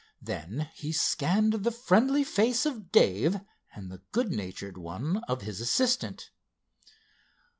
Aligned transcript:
Then 0.19 0.67
he 0.73 0.91
scanned 0.91 1.53
the 1.63 1.69
friendly 1.69 2.23
face 2.23 2.65
of 2.65 2.91
Dave, 2.91 3.39
and 3.75 3.91
the 3.91 4.01
good 4.11 4.31
natured 4.31 4.75
one 4.75 5.17
of 5.27 5.43
his 5.43 5.61
assistant. 5.61 6.31